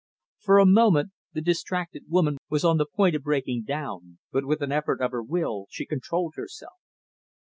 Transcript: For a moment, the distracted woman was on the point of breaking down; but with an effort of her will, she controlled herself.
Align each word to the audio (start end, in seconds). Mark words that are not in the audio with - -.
For 0.39 0.57
a 0.57 0.65
moment, 0.65 1.11
the 1.33 1.41
distracted 1.41 2.05
woman 2.09 2.37
was 2.49 2.65
on 2.65 2.77
the 2.79 2.87
point 2.87 3.15
of 3.15 3.21
breaking 3.21 3.65
down; 3.65 4.17
but 4.31 4.45
with 4.47 4.63
an 4.63 4.71
effort 4.71 4.99
of 4.99 5.11
her 5.11 5.21
will, 5.21 5.67
she 5.69 5.85
controlled 5.85 6.33
herself. 6.37 6.73